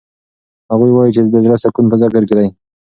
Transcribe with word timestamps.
هغوی 0.71 0.91
وایي 0.93 1.11
چې 1.15 1.21
د 1.33 1.37
زړه 1.45 1.57
سکون 1.63 1.85
په 1.89 1.95
ذکر 2.01 2.21
کې 2.27 2.35
دی. 2.39 2.47